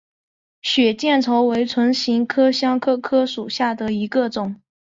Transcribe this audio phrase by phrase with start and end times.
[0.63, 4.59] 血见愁为唇形科香科科属下的一个种。